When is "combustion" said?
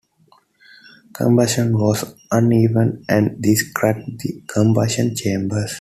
1.13-1.73, 4.47-5.13